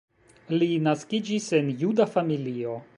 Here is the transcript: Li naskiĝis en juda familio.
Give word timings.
Li 0.55 0.69
naskiĝis 0.87 1.51
en 1.61 1.73
juda 1.85 2.11
familio. 2.17 2.79